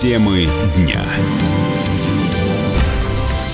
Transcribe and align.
Темы 0.00 0.48
дня. 0.78 1.04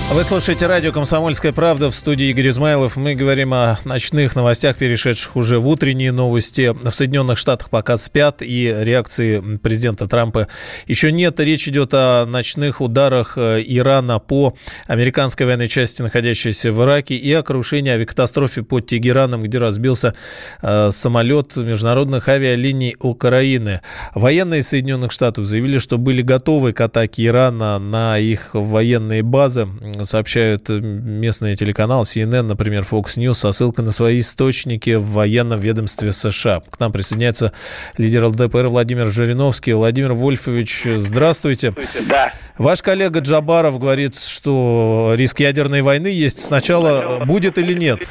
Вы 0.09 0.23
слушаете 0.23 0.65
радио 0.67 0.93
«Комсомольская 0.93 1.51
правда» 1.51 1.89
в 1.89 1.95
студии 1.95 2.27
Игорь 2.29 2.49
Измайлов. 2.49 2.95
Мы 2.95 3.13
говорим 3.13 3.53
о 3.53 3.77
ночных 3.83 4.35
новостях, 4.37 4.77
перешедших 4.77 5.35
уже 5.35 5.59
в 5.59 5.67
утренние 5.67 6.13
новости. 6.13 6.73
В 6.73 6.89
Соединенных 6.91 7.37
Штатах 7.37 7.69
пока 7.69 7.97
спят, 7.97 8.41
и 8.41 8.73
реакции 8.79 9.57
президента 9.57 10.07
Трампа 10.07 10.47
еще 10.87 11.11
нет. 11.11 11.39
Речь 11.41 11.67
идет 11.67 11.93
о 11.93 12.25
ночных 12.25 12.79
ударах 12.79 13.37
э, 13.37 13.61
Ирана 13.67 14.17
по 14.19 14.55
американской 14.87 15.45
военной 15.45 15.67
части, 15.67 16.01
находящейся 16.01 16.71
в 16.71 16.81
Ираке, 16.81 17.15
и 17.15 17.31
о 17.33 17.43
крушении 17.43 17.91
авиакатастрофе 17.91 18.63
под 18.63 18.87
Тегераном, 18.87 19.43
где 19.43 19.57
разбился 19.57 20.15
э, 20.61 20.89
самолет 20.91 21.57
международных 21.57 22.29
авиалиний 22.29 22.95
Украины. 22.99 23.81
Военные 24.15 24.63
Соединенных 24.63 25.11
Штатов 25.11 25.45
заявили, 25.45 25.77
что 25.79 25.97
были 25.97 26.21
готовы 26.21 26.71
к 26.71 26.79
атаке 26.81 27.25
Ирана 27.25 27.77
на 27.77 28.17
их 28.17 28.51
военные 28.53 29.21
базы 29.21 29.67
сообщают 30.05 30.69
местные 30.69 31.55
телеканалы 31.55 32.03
CNN, 32.03 32.43
например, 32.43 32.83
Fox 32.89 33.17
News, 33.17 33.33
со 33.33 33.51
ссылкой 33.51 33.85
на 33.85 33.91
свои 33.91 34.19
источники 34.19 34.95
в 34.95 35.05
военном 35.11 35.59
ведомстве 35.59 36.11
США. 36.11 36.61
К 36.69 36.79
нам 36.79 36.91
присоединяется 36.91 37.53
лидер 37.97 38.25
ЛДПР 38.25 38.67
Владимир 38.67 39.07
Жириновский. 39.07 39.73
Владимир 39.73 40.13
Вольфович, 40.13 40.83
здравствуйте. 40.95 41.73
Да. 42.09 42.31
Ваш 42.57 42.81
коллега 42.81 43.19
Джабаров 43.19 43.79
говорит, 43.79 44.15
что 44.17 45.13
риск 45.15 45.39
ядерной 45.39 45.81
войны 45.81 46.07
есть. 46.07 46.43
Сначала 46.45 47.23
будет 47.25 47.57
или 47.57 47.73
нет? 47.73 48.07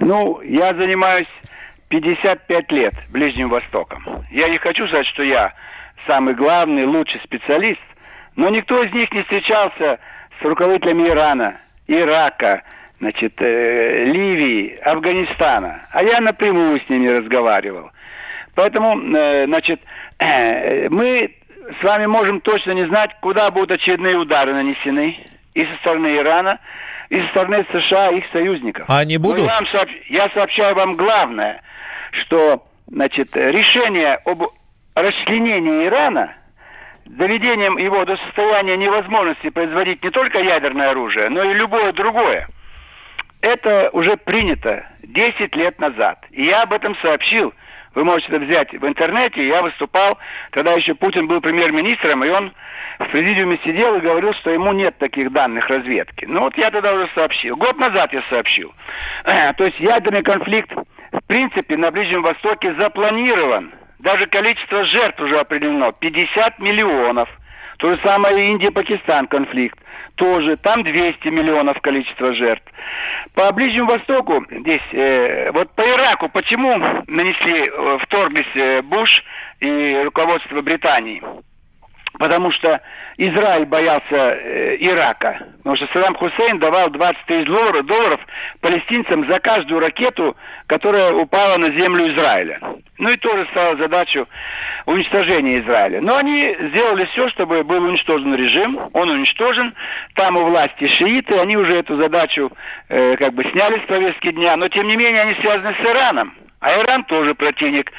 Ну, 0.00 0.40
я 0.42 0.74
занимаюсь 0.74 1.28
55 1.88 2.72
лет 2.72 2.94
Ближним 3.12 3.48
Востоком. 3.48 4.24
Я 4.30 4.48
не 4.48 4.58
хочу 4.58 4.86
сказать, 4.86 5.06
что 5.06 5.22
я 5.22 5.52
самый 6.06 6.34
главный, 6.34 6.84
лучший 6.84 7.20
специалист, 7.24 7.80
но 8.34 8.48
никто 8.48 8.82
из 8.82 8.92
них 8.92 9.10
не 9.12 9.22
встречался 9.22 9.98
с 10.40 10.44
руководителями 10.44 11.08
Ирана, 11.08 11.60
Ирака, 11.86 12.62
значит, 12.98 13.34
э, 13.40 14.04
Ливии, 14.04 14.78
Афганистана. 14.82 15.86
А 15.90 16.02
я 16.02 16.20
напрямую 16.20 16.80
с 16.80 16.88
ними 16.88 17.08
разговаривал. 17.08 17.90
Поэтому, 18.54 18.98
э, 19.16 19.46
значит, 19.46 19.80
э, 20.18 20.88
мы 20.88 21.34
с 21.78 21.82
вами 21.82 22.06
можем 22.06 22.40
точно 22.40 22.72
не 22.72 22.86
знать, 22.86 23.10
куда 23.20 23.50
будут 23.50 23.72
очередные 23.72 24.16
удары 24.16 24.54
нанесены 24.54 25.18
и 25.54 25.64
со 25.64 25.74
стороны 25.76 26.16
Ирана, 26.16 26.58
и 27.10 27.20
со 27.20 27.28
стороны 27.28 27.66
США, 27.72 28.10
их 28.10 28.24
союзников. 28.32 28.86
А 28.88 28.98
они 29.00 29.18
будут? 29.18 29.46
я, 29.46 29.60
сообщ... 29.70 29.92
я 30.08 30.28
сообщаю 30.30 30.74
вам 30.74 30.96
главное, 30.96 31.62
что, 32.12 32.66
значит, 32.86 33.36
решение 33.36 34.14
об 34.24 34.42
расчленении 34.94 35.86
Ирана– 35.86 36.34
доведением 37.06 37.78
его 37.78 38.04
до 38.04 38.16
состояния 38.16 38.76
невозможности 38.76 39.50
производить 39.50 40.02
не 40.02 40.10
только 40.10 40.38
ядерное 40.38 40.90
оружие, 40.90 41.28
но 41.28 41.42
и 41.42 41.54
любое 41.54 41.92
другое. 41.92 42.48
Это 43.40 43.90
уже 43.92 44.16
принято 44.16 44.86
10 45.02 45.54
лет 45.56 45.78
назад. 45.78 46.24
И 46.30 46.44
я 46.44 46.62
об 46.62 46.72
этом 46.72 46.96
сообщил. 46.96 47.54
Вы 47.94 48.04
можете 48.04 48.28
это 48.28 48.44
взять 48.44 48.72
в 48.72 48.86
интернете. 48.86 49.46
Я 49.46 49.62
выступал, 49.62 50.18
когда 50.50 50.72
еще 50.72 50.94
Путин 50.94 51.28
был 51.28 51.40
премьер-министром, 51.40 52.24
и 52.24 52.28
он 52.28 52.52
в 52.98 53.08
президиуме 53.08 53.58
сидел 53.64 53.94
и 53.96 54.00
говорил, 54.00 54.34
что 54.34 54.50
ему 54.50 54.72
нет 54.72 54.98
таких 54.98 55.32
данных 55.32 55.68
разведки. 55.68 56.26
Ну 56.26 56.40
вот 56.40 56.58
я 56.58 56.70
тогда 56.70 56.92
уже 56.92 57.08
сообщил. 57.14 57.56
Год 57.56 57.78
назад 57.78 58.12
я 58.12 58.22
сообщил. 58.28 58.74
То 59.24 59.64
есть 59.64 59.78
ядерный 59.80 60.22
конфликт 60.22 60.70
в 60.72 61.20
принципе 61.26 61.76
на 61.76 61.90
Ближнем 61.90 62.22
Востоке 62.22 62.74
запланирован 62.74 63.72
даже 63.98 64.26
количество 64.26 64.84
жертв 64.84 65.20
уже 65.20 65.38
определено. 65.38 65.92
50 65.92 66.58
миллионов. 66.58 67.28
То 67.78 67.94
же 67.94 68.00
самое 68.02 68.50
Индия-Пакистан 68.52 69.26
конфликт. 69.26 69.78
Тоже. 70.16 70.56
Там 70.56 70.82
200 70.82 71.28
миллионов 71.28 71.80
количество 71.80 72.32
жертв. 72.32 72.64
По 73.34 73.52
Ближнему 73.52 73.88
Востоку, 73.88 74.44
здесь, 74.50 74.80
э, 74.92 75.50
вот 75.52 75.74
по 75.74 75.82
Ираку, 75.82 76.28
почему 76.30 76.78
нанесли, 77.06 77.70
э, 77.70 77.98
вторглись 78.00 78.46
э, 78.54 78.82
Буш 78.82 79.10
и 79.60 80.00
руководство 80.04 80.62
Британии? 80.62 81.22
потому 82.18 82.50
что 82.50 82.80
Израиль 83.18 83.66
боялся 83.66 84.06
э, 84.14 84.76
Ирака. 84.80 85.38
Потому 85.58 85.76
что 85.76 85.86
Саддам 85.92 86.14
Хусейн 86.14 86.58
давал 86.58 86.90
20 86.90 87.26
тысяч 87.26 87.46
долларов, 87.46 87.86
долларов 87.86 88.20
палестинцам 88.60 89.26
за 89.26 89.38
каждую 89.40 89.80
ракету, 89.80 90.36
которая 90.66 91.12
упала 91.12 91.56
на 91.56 91.70
землю 91.70 92.12
Израиля. 92.12 92.60
Ну 92.98 93.10
и 93.10 93.16
тоже 93.16 93.46
стала 93.50 93.76
задачу 93.76 94.26
уничтожения 94.86 95.60
Израиля. 95.60 96.00
Но 96.00 96.16
они 96.16 96.56
сделали 96.68 97.04
все, 97.06 97.28
чтобы 97.28 97.62
был 97.62 97.84
уничтожен 97.84 98.34
режим. 98.34 98.78
Он 98.92 99.10
уничтожен. 99.10 99.74
Там 100.14 100.36
у 100.36 100.44
власти 100.44 100.86
шииты. 100.88 101.38
Они 101.38 101.56
уже 101.56 101.74
эту 101.74 101.96
задачу 101.96 102.50
э, 102.88 103.16
как 103.16 103.34
бы 103.34 103.44
сняли 103.44 103.80
с 103.80 103.86
повестки 103.86 104.32
дня. 104.32 104.56
Но 104.56 104.68
тем 104.68 104.88
не 104.88 104.96
менее 104.96 105.22
они 105.22 105.34
связаны 105.34 105.74
с 105.74 105.84
Ираном. 105.84 106.34
А 106.60 106.80
Иран 106.80 107.04
тоже 107.04 107.34
противник 107.34 107.92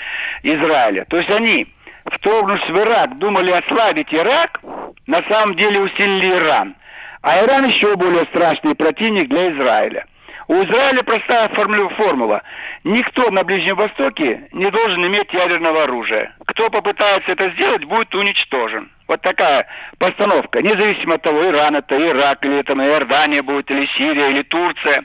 Израиля. 0.43 1.05
То 1.09 1.17
есть 1.17 1.29
они 1.29 1.67
вторгнувшись 2.11 2.69
в 2.69 2.77
Ирак, 2.77 3.17
думали 3.17 3.51
ослабить 3.51 4.13
Ирак, 4.13 4.61
на 5.05 5.21
самом 5.23 5.55
деле 5.55 5.81
усилили 5.81 6.33
Иран. 6.35 6.75
А 7.21 7.43
Иран 7.43 7.65
еще 7.65 7.95
более 7.95 8.25
страшный 8.25 8.75
противник 8.75 9.27
для 9.29 9.51
Израиля. 9.51 10.05
У 10.47 10.53
Израиля 10.63 11.03
простая 11.03 11.49
формула. 11.49 12.41
Никто 12.85 13.29
на 13.31 13.43
Ближнем 13.43 13.75
Востоке 13.75 14.47
не 14.53 14.71
должен 14.71 15.05
иметь 15.05 15.33
ядерного 15.33 15.83
оружия. 15.83 16.33
Кто 16.45 16.69
попытается 16.69 17.33
это 17.33 17.49
сделать, 17.49 17.83
будет 17.83 18.15
уничтожен. 18.15 18.89
Вот 19.09 19.21
такая 19.21 19.67
постановка. 19.99 20.61
Независимо 20.61 21.15
от 21.15 21.21
того, 21.21 21.45
Иран 21.47 21.75
это, 21.75 21.97
Ирак, 21.97 22.45
или 22.45 22.59
это 22.59 22.73
Иордания 22.73 23.43
будет, 23.43 23.69
или 23.71 23.85
Сирия, 23.97 24.29
или 24.29 24.43
Турция. 24.43 25.03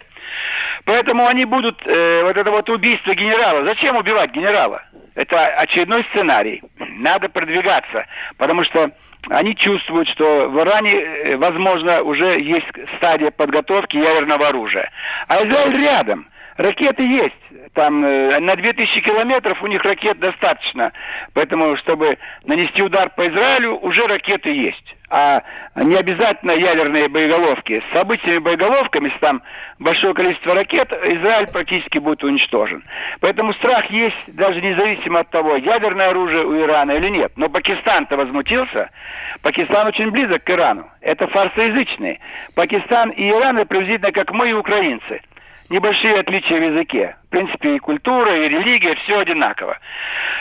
Поэтому 0.84 1.26
они 1.26 1.44
будут, 1.44 1.80
э, 1.86 2.22
вот 2.22 2.36
это 2.36 2.50
вот 2.50 2.70
убийство 2.70 3.12
генерала. 3.14 3.64
Зачем 3.64 3.96
убивать 3.96 4.30
генерала? 4.32 4.82
это 5.14 5.46
очередной 5.46 6.04
сценарий. 6.10 6.62
Надо 6.96 7.28
продвигаться, 7.28 8.06
потому 8.36 8.64
что 8.64 8.90
они 9.28 9.54
чувствуют, 9.54 10.08
что 10.08 10.48
в 10.48 10.60
Иране, 10.60 10.94
э, 10.94 11.36
возможно, 11.36 12.02
уже 12.02 12.40
есть 12.40 12.66
стадия 12.96 13.30
подготовки 13.30 13.96
ядерного 13.96 14.48
оружия. 14.48 14.90
А 15.28 15.44
Израиль 15.46 15.80
рядом. 15.80 16.26
Ракеты 16.56 17.02
есть. 17.02 17.34
Там 17.74 18.04
э, 18.04 18.38
на 18.40 18.56
2000 18.56 19.00
километров 19.00 19.62
у 19.62 19.66
них 19.66 19.82
ракет 19.84 20.18
достаточно. 20.18 20.92
Поэтому, 21.32 21.76
чтобы 21.78 22.18
нанести 22.44 22.82
удар 22.82 23.10
по 23.10 23.26
Израилю, 23.26 23.76
уже 23.78 24.06
ракеты 24.06 24.50
есть. 24.50 24.96
А 25.08 25.42
не 25.76 25.96
обязательно 25.96 26.52
ядерные 26.52 27.08
боеголовки. 27.08 27.82
С 27.92 27.96
обычными 27.96 28.38
боеголовками, 28.38 29.06
если 29.06 29.18
там 29.18 29.42
большое 29.78 30.14
количество 30.14 30.54
ракет, 30.54 30.92
Израиль 30.92 31.48
практически 31.48 31.98
будет 31.98 32.22
уничтожен. 32.24 32.82
Поэтому 33.20 33.52
страх 33.54 33.86
есть, 33.90 34.16
даже 34.28 34.60
независимо 34.60 35.20
от 35.20 35.30
того, 35.30 35.56
ядерное 35.56 36.10
оружие 36.10 36.44
у 36.44 36.60
Ирана 36.60 36.92
или 36.92 37.08
нет. 37.08 37.32
Но 37.36 37.48
Пакистан-то 37.48 38.16
возмутился. 38.16 38.90
Пакистан 39.42 39.86
очень 39.86 40.10
близок 40.10 40.44
к 40.44 40.50
Ирану. 40.50 40.90
Это 41.00 41.26
фарсоязычные. 41.26 42.20
Пакистан 42.54 43.10
и 43.10 43.30
Иран 43.30 43.58
это 43.58 43.66
приблизительно 43.66 44.12
как 44.12 44.32
мы 44.32 44.50
и 44.50 44.52
украинцы– 44.52 45.22
небольшие 45.72 46.20
отличия 46.20 46.60
в 46.60 46.72
языке. 46.72 47.16
В 47.26 47.30
принципе, 47.30 47.76
и 47.76 47.78
культура, 47.78 48.36
и 48.36 48.48
религия, 48.48 48.94
все 48.96 49.20
одинаково. 49.20 49.78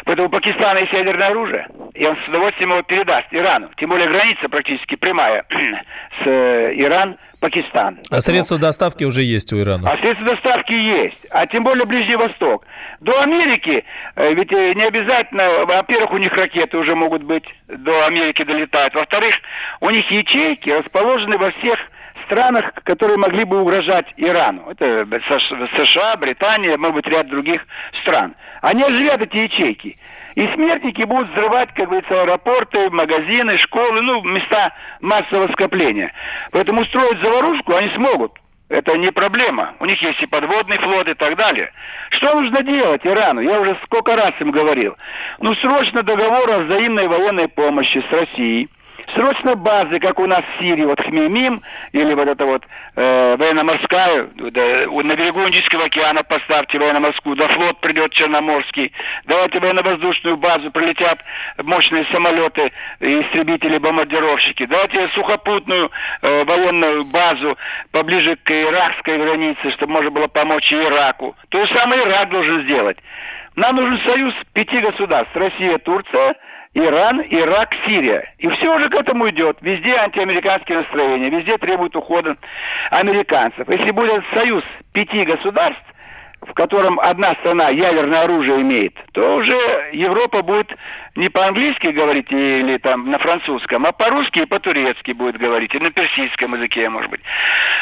Поэтому 0.04 0.28
у 0.28 0.32
Пакистана 0.32 0.80
есть 0.80 0.92
ядерное 0.92 1.30
оружие, 1.30 1.68
и 1.94 2.06
он 2.06 2.18
с 2.18 2.28
удовольствием 2.28 2.72
его 2.72 2.82
передаст 2.84 3.28
Ирану. 3.32 3.70
Тем 3.78 3.90
более 3.90 4.10
граница 4.10 4.50
практически 4.50 4.96
прямая 4.96 5.46
с 6.24 6.28
э, 6.28 6.74
Иран, 6.76 7.18
Пакистан. 7.40 7.98
А 8.12 8.20
средства 8.20 8.60
доставки 8.60 9.04
уже 9.04 9.24
есть 9.24 9.52
у 9.54 9.60
Ирана? 9.60 9.90
А 9.90 9.98
средства 9.98 10.26
доставки 10.26 10.74
есть. 10.74 11.26
А 11.32 11.48
тем 11.48 11.64
более 11.64 11.86
Ближний 11.86 12.18
Восток. 12.18 12.66
До 13.00 13.20
Америки, 13.22 13.86
э, 14.16 14.34
ведь 14.34 14.52
э, 14.52 14.74
не 14.74 14.84
обязательно, 14.84 15.66
во-первых, 15.66 16.12
у 16.12 16.18
них 16.18 16.34
ракеты 16.34 16.78
уже 16.78 16.94
могут 16.94 17.24
быть, 17.24 17.46
до 17.68 18.06
Америки 18.06 18.44
долетают. 18.44 18.94
Во-вторых, 18.94 19.36
у 19.80 19.90
них 19.90 20.12
ячейки 20.12 20.70
расположены 20.70 21.38
во 21.38 21.52
всех 21.52 21.80
странах, 22.32 22.72
которые 22.84 23.18
могли 23.18 23.44
бы 23.44 23.62
угрожать 23.62 24.08
Ирану. 24.16 24.70
Это 24.70 25.06
США, 25.06 26.16
Британия, 26.16 26.78
может 26.78 26.96
быть, 26.96 27.08
ряд 27.08 27.28
других 27.28 27.66
стран. 28.02 28.36
Они 28.62 28.82
оживят 28.84 29.22
эти 29.22 29.38
ячейки. 29.38 29.98
И 30.36 30.48
смертники 30.54 31.04
будут 31.04 31.30
взрывать, 31.32 31.74
как 31.74 31.90
говорится, 31.90 32.22
аэропорты, 32.22 32.90
магазины, 32.90 33.58
школы, 33.58 34.02
ну, 34.02 34.24
места 34.24 34.72
массового 35.02 35.52
скопления. 35.52 36.14
Поэтому 36.52 36.82
устроить 36.82 37.20
заварушку 37.20 37.76
они 37.76 37.90
смогут. 37.90 38.32
Это 38.70 38.98
не 38.98 39.12
проблема. 39.12 39.74
У 39.82 39.86
них 39.86 40.02
есть 40.02 40.24
и 40.24 40.28
подводный 40.28 40.78
флот 40.78 41.10
и 41.10 41.14
так 41.16 41.36
далее. 41.36 41.74
Что 42.12 42.34
нужно 42.40 42.64
делать 42.64 43.06
Ирану? 43.06 43.42
Я 43.42 43.60
уже 43.60 43.76
сколько 43.84 44.16
раз 44.16 44.32
им 44.40 44.52
говорил. 44.52 44.96
Ну, 45.42 45.54
срочно 45.56 46.02
договор 46.04 46.50
о 46.50 46.60
взаимной 46.60 47.10
военной 47.10 47.50
помощи 47.50 48.02
с 48.10 48.14
Россией– 48.14 48.70
Срочно 49.14 49.56
базы, 49.56 50.00
как 50.00 50.20
у 50.20 50.28
нас 50.28 50.44
в 50.44 50.60
Сирии, 50.62 50.86
вот 50.86 51.02
Хмимим, 51.02 51.62
или 51.92 52.14
вот 52.14 52.28
это 52.28 52.46
вот 52.46 52.64
э, 52.96 53.36
военно-морская, 53.38 54.28
да, 54.36 54.86
на 54.88 55.16
берегу 55.16 55.48
Индийского 55.48 55.86
океана 55.86 56.24
поставьте 56.24 56.80
военно-морскую, 56.80 57.36
да 57.36 57.48
флот 57.48 57.80
придет 57.82 58.12
Черноморский, 58.14 58.92
давайте 59.26 59.60
военно-воздушную 59.60 60.38
базу, 60.38 60.72
прилетят 60.72 61.20
мощные 61.58 62.06
самолеты, 62.06 62.72
истребители, 63.00 63.78
бомбардировщики, 63.78 64.66
давайте 64.66 65.10
сухопутную 65.10 65.92
э, 66.22 66.44
военную 66.44 67.06
базу 67.06 67.58
поближе 67.92 68.38
к 68.38 68.52
иракской 68.52 69.18
границе, 69.18 69.72
чтобы 69.72 69.94
можно 69.94 70.12
было 70.12 70.28
помочь 70.28 70.72
Ираку. 70.72 71.36
То 71.50 71.66
же 71.66 71.74
самое 71.74 72.04
Ирак 72.04 72.30
должен 72.30 72.62
сделать. 72.64 72.98
Нам 73.56 73.76
нужен 73.76 74.00
союз 74.06 74.34
пяти 74.54 74.80
государств. 74.80 75.36
Россия, 75.36 75.78
Турция, 75.80 76.36
Иран, 76.74 77.22
Ирак, 77.22 77.76
Сирия. 77.86 78.34
И 78.38 78.48
все 78.50 78.74
уже 78.74 78.90
к 78.90 78.96
этому 78.96 79.30
идет. 79.30 79.58
Везде 79.62 79.96
антиамериканские 79.98 80.80
настроения, 80.80 81.30
везде 81.30 81.58
требуют 81.58 81.96
ухода 81.96 82.38
американцев. 82.92 83.68
Если 83.68 83.92
будет 83.92 84.24
союз 84.34 84.64
пяти 84.94 85.26
государств, 85.26 85.84
в 86.42 86.54
котором 86.54 87.00
одна 87.00 87.36
страна 87.36 87.70
ядерное 87.70 88.24
оружие 88.24 88.62
имеет, 88.62 88.96
то 89.14 89.36
уже 89.36 89.90
Европа 89.94 90.42
будет 90.42 90.76
не 91.16 91.30
по-английски 91.30 91.88
говорить 91.88 92.32
или 92.32 92.78
там 92.78 93.10
на 93.12 93.20
французском, 93.20 93.86
а 93.86 93.92
по-русски 93.92 94.40
и 94.40 94.46
по-турецки 94.46 95.12
будет 95.12 95.38
говорить, 95.38 95.76
и 95.76 95.80
на 95.80 95.92
персидском 95.92 96.56
языке, 96.56 96.90
может 96.90 97.12
быть. 97.12 97.22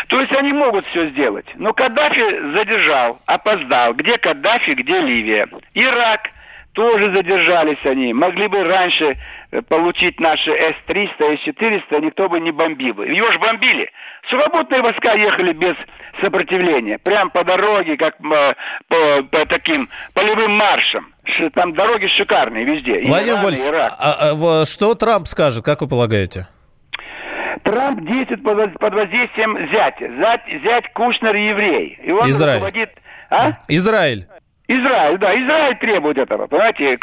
То 0.07 0.19
есть 0.19 0.33
они 0.33 0.51
могут 0.51 0.85
все 0.87 1.07
сделать. 1.09 1.45
Но 1.55 1.73
Каддафи 1.73 2.53
задержал, 2.53 3.19
опоздал. 3.25 3.93
Где 3.93 4.17
Каддафи, 4.17 4.71
где 4.71 4.99
Ливия? 4.99 5.47
Ирак– 5.73 6.29
тоже 6.73 7.11
задержались 7.11 7.83
они. 7.83 8.13
Могли 8.13 8.47
бы 8.47 8.63
раньше 8.63 9.17
э, 9.51 9.61
получить 9.61 10.19
наши 10.19 10.51
С-300, 10.51 11.37
С-400, 11.37 12.01
никто 12.01 12.29
бы 12.29 12.39
не 12.39 12.51
бомбил. 12.51 13.01
Ее 13.03 13.31
же 13.31 13.39
бомбили. 13.39 13.89
Свободные 14.29 14.81
войска 14.81 15.13
ехали 15.13 15.53
без 15.53 15.75
сопротивления. 16.21 16.97
Прям 16.99 17.29
по 17.31 17.43
дороге, 17.43 17.97
как 17.97 18.15
э, 18.19 18.53
по, 18.87 19.23
по 19.23 19.45
таким 19.47 19.89
полевым 20.13 20.51
маршам. 20.51 21.13
Там 21.53 21.73
дороги 21.73 22.07
шикарные 22.07 22.65
везде. 22.65 23.01
Владимир 23.05 23.41
Вольфович, 23.41 23.91
а, 23.99 24.31
а, 24.31 24.65
что 24.65 24.95
Трамп 24.95 25.27
скажет, 25.27 25.63
как 25.63 25.81
вы 25.81 25.87
полагаете? 25.87 26.47
Трамп 27.63 28.01
действует 28.05 28.43
под, 28.43 28.79
под 28.79 28.93
воздействием 28.93 29.57
зятя. 29.71 30.07
Зять, 30.17 30.63
зять 30.63 30.93
Кушнер 30.93 31.35
еврей. 31.35 31.99
И 32.03 32.11
он 32.11 32.29
Израиль. 32.29 32.59
руководит... 32.59 32.91
А? 33.29 33.51
Израиль. 33.67 34.27
Израиль, 34.69 35.17
да, 35.17 35.33
Израиль 35.33 35.75
требует 35.77 36.19
этого, 36.19 36.45
понимаете? 36.45 36.95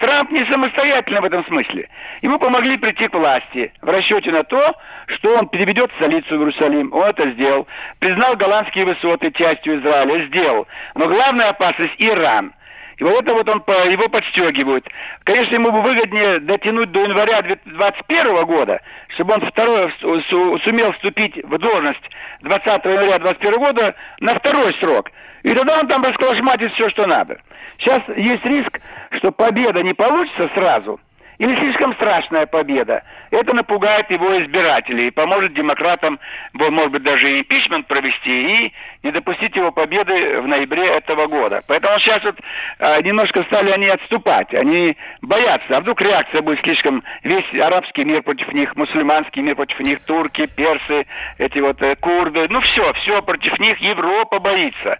Трамп 0.00 0.32
не 0.32 0.44
самостоятельно 0.46 1.20
в 1.20 1.26
этом 1.26 1.44
смысле. 1.44 1.88
Ему 2.22 2.40
помогли 2.40 2.76
прийти 2.76 3.06
к 3.06 3.14
власти 3.14 3.72
в 3.80 3.88
расчете 3.88 4.32
на 4.32 4.42
то, 4.42 4.74
что 5.06 5.38
он 5.38 5.46
переведет 5.46 5.92
столицу 5.92 6.36
в 6.36 6.40
Иерусалим. 6.40 6.92
Он 6.92 7.04
это 7.04 7.30
сделал. 7.30 7.68
Признал 8.00 8.34
голландские 8.34 8.84
высоты 8.84 9.30
частью 9.30 9.78
Израиля, 9.78 10.26
сделал. 10.26 10.66
Но 10.96 11.06
главная 11.06 11.50
опасность– 11.50 11.94
Иран. 11.98 12.52
И 12.98 13.04
вот 13.04 13.22
это 13.22 13.32
вот 13.32 13.48
он 13.48 13.60
по, 13.60 13.72
его 13.86 14.08
подстегивают. 14.08 14.86
Конечно, 15.24 15.54
ему 15.54 15.70
бы 15.70 15.82
выгоднее 15.82 16.40
дотянуть 16.40 16.90
до 16.90 17.00
января 17.00 17.42
2021 17.42 18.44
года, 18.44 18.80
чтобы 19.08 19.34
он 19.34 19.40
второй, 19.42 19.92
сумел 20.00 20.92
вступить 20.92 21.36
в 21.44 21.58
должность 21.58 22.02
20 22.42 22.84
января 22.84 23.18
2021 23.18 23.58
года 23.58 23.94
на 24.20 24.34
второй 24.34 24.74
срок. 24.74 25.10
И 25.44 25.54
тогда 25.54 25.78
он 25.78 25.86
там 25.86 26.04
расколошматит 26.04 26.72
все, 26.72 26.88
что 26.90 27.06
надо. 27.06 27.40
Сейчас 27.78 28.02
есть 28.16 28.44
риск, 28.44 28.80
что 29.12 29.30
победа 29.30 29.82
не 29.82 29.94
получится 29.94 30.50
сразу– 30.54 31.00
или 31.38 31.54
слишком 31.54 31.94
страшная 31.94 32.46
победа. 32.46 33.02
Это 33.30 33.54
напугает 33.54 34.10
его 34.10 34.42
избирателей 34.42 35.08
и 35.08 35.12
поможет 35.12 35.54
демократам, 35.54 36.18
может 36.52 36.92
быть, 36.92 37.02
даже 37.02 37.40
импичмент 37.40 37.86
провести 37.86 38.66
и 38.66 38.72
не 39.04 39.12
допустить 39.12 39.54
его 39.54 39.70
победы 39.70 40.40
в 40.40 40.48
ноябре 40.48 40.86
этого 40.86 41.26
года. 41.26 41.62
Поэтому 41.68 41.98
сейчас 42.00 42.24
вот 42.24 42.36
а, 42.80 43.00
немножко 43.02 43.44
стали 43.44 43.70
они 43.70 43.86
отступать. 43.86 44.52
Они 44.52 44.96
боятся. 45.22 45.76
А 45.76 45.80
вдруг 45.80 46.00
реакция 46.00 46.42
будет 46.42 46.60
слишком... 46.60 47.04
Весь 47.22 47.44
арабский 47.54 48.04
мир 48.04 48.22
против 48.22 48.52
них, 48.52 48.74
мусульманский 48.74 49.42
мир 49.42 49.54
против 49.54 49.78
них, 49.80 50.00
турки, 50.04 50.46
персы, 50.46 51.06
эти 51.38 51.58
вот 51.60 51.80
э, 51.82 51.94
курды. 51.96 52.46
Ну 52.50 52.60
все, 52.60 52.92
все 52.94 53.22
против 53.22 53.58
них. 53.60 53.78
Европа 53.78 54.40
боится. 54.40 54.98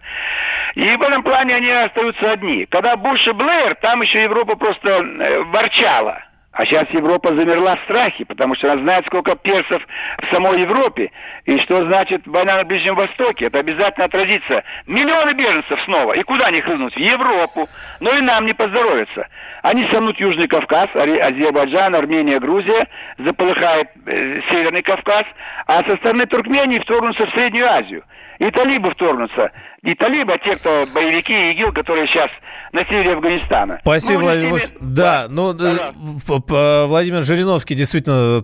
И 0.75 0.95
в 0.95 1.01
этом 1.01 1.23
плане 1.23 1.55
они 1.55 1.69
остаются 1.69 2.31
одни. 2.31 2.65
Когда 2.67 2.95
Буш 2.95 3.27
и 3.27 3.31
Блэр, 3.31 3.75
там 3.75 4.01
еще 4.01 4.23
Европа 4.23 4.55
просто 4.55 4.89
э, 4.89 5.43
ворчала. 5.43 6.28
А 6.51 6.65
сейчас 6.65 6.89
Европа 6.89 7.33
замерла 7.35 7.75
в 7.75 7.81
страхе, 7.81 8.25
потому 8.25 8.55
что 8.55 8.71
она 8.71 8.81
знает, 8.81 9.05
сколько 9.05 9.35
персов 9.35 9.85
в 10.17 10.33
самой 10.33 10.61
Европе, 10.61 11.11
и 11.45 11.59
что 11.59 11.85
значит 11.85 12.25
война 12.25 12.57
на 12.57 12.63
Ближнем 12.63 12.95
Востоке. 12.95 13.45
Это 13.45 13.59
обязательно 13.59 14.05
отразится. 14.05 14.63
Миллионы 14.87 15.33
беженцев 15.33 15.79
снова. 15.85 16.13
И 16.13 16.23
куда 16.23 16.47
они 16.47 16.61
хлынут? 16.61 16.95
В 16.95 16.99
Европу. 16.99 17.67
Но 17.99 18.17
и 18.17 18.21
нам 18.21 18.47
не 18.47 18.53
поздоровится. 18.53 19.27
Они 19.61 19.85
сомнут 19.91 20.19
Южный 20.19 20.47
Кавказ, 20.47 20.89
Азербайджан, 20.95 21.93
Армения, 21.93 22.39
Грузия, 22.39 22.87
заполыхает 23.19 23.89
э, 24.07 24.41
Северный 24.49 24.81
Кавказ, 24.81 25.25
а 25.67 25.83
со 25.83 25.97
стороны 25.97 26.25
Туркмении 26.25 26.79
вторгнутся 26.79 27.27
в 27.27 27.29
Среднюю 27.31 27.69
Азию. 27.69 28.03
И 28.39 28.49
талибы 28.51 28.89
вторгнутся. 28.91 29.51
Не 29.83 29.95
талибы, 29.95 30.33
а 30.33 30.37
те, 30.37 30.55
кто 30.55 30.85
боевики 30.93 31.33
ИГИЛ, 31.51 31.71
которые 31.71 32.07
сейчас 32.07 32.29
на 32.73 32.83
севере 32.85 33.13
Афганистана. 33.13 33.79
Спасибо, 33.81 34.19
ну, 34.19 34.25
Владимир. 34.25 34.51
Ними... 34.51 34.77
Да, 34.81 35.27
ну, 35.29 35.53
да, 35.53 35.93
да. 35.93 36.85
Владимир 36.85 37.23
Жириновский 37.23 37.75
действительно 37.75 38.41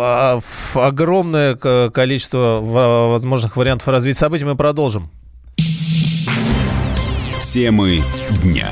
а, 0.00 0.38
огромное 0.74 1.56
количество 1.90 2.60
возможных 2.62 3.56
вариантов 3.56 3.88
развития 3.88 4.18
событий. 4.18 4.44
Мы 4.44 4.56
продолжим. 4.56 5.10
Темы 7.52 8.00
дня. 8.42 8.70